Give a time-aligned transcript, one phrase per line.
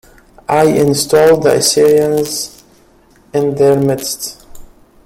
[0.49, 2.63] I installed the Assyrians
[3.35, 4.43] in their midst.